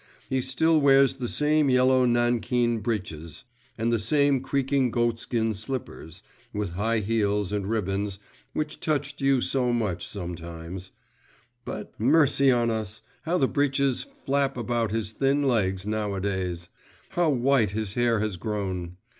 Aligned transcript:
He 0.31 0.41
still 0.41 0.81
wears 0.81 1.17
the 1.17 1.27
same 1.27 1.69
yellow 1.69 2.07
nankeen 2.07 2.79
breeches, 2.79 3.43
and 3.77 3.93
the 3.93 3.99
same 3.99 4.41
creaking 4.41 4.89
goatskin 4.89 5.53
slippers, 5.53 6.23
with 6.51 6.71
high 6.71 7.01
heels 7.01 7.51
and 7.51 7.67
ribbons, 7.69 8.17
which 8.53 8.79
touched 8.79 9.21
you 9.21 9.41
so 9.41 9.71
much 9.71 10.07
sometimes,… 10.07 10.91
but, 11.65 11.93
mercy 11.99 12.49
on 12.49 12.71
us! 12.71 13.03
how 13.25 13.37
the 13.37 13.47
breeches 13.47 14.01
flap 14.01 14.57
about 14.57 14.89
his 14.89 15.11
thin 15.11 15.43
legs 15.43 15.85
nowadays! 15.85 16.69
how 17.09 17.29
white 17.29 17.73
his 17.73 17.93
hair 17.93 18.21
has 18.21 18.37
grown! 18.37 18.97